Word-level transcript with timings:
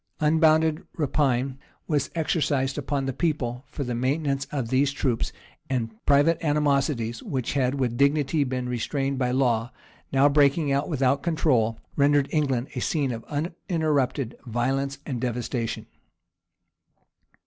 Unbounded 0.19 0.81
rapine 0.97 1.59
was 1.87 2.09
exercised 2.15 2.75
upon 2.75 3.05
the 3.05 3.13
people 3.13 3.65
for 3.67 3.83
the 3.83 3.93
maintenance 3.93 4.45
of 4.45 4.69
these 4.69 4.91
troops; 4.91 5.31
and 5.69 5.91
private 6.07 6.43
animosities, 6.43 7.21
which 7.21 7.53
had 7.53 7.75
with 7.75 7.97
difficulty 7.97 8.43
been 8.43 8.67
restrained 8.67 9.19
by 9.19 9.29
law, 9.29 9.71
now 10.11 10.27
breaking 10.27 10.71
out 10.71 10.89
without 10.89 11.21
control, 11.21 11.79
rendered 11.95 12.27
England 12.31 12.67
a 12.73 12.79
scene 12.79 13.11
of 13.11 13.23
uninterrupted 13.25 14.35
violence 14.43 14.97
and 15.05 15.21
devastation. 15.21 15.85